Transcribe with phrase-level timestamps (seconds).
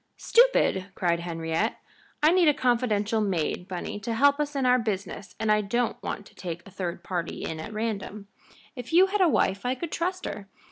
[0.17, 1.77] "Stupid!" cried Henriette.
[2.23, 6.01] "I need a confidential maid, Bunny, to help us in our business, and I don't
[6.01, 8.27] want to take a third party in at random.
[8.75, 10.47] If you had a wife I could trust her.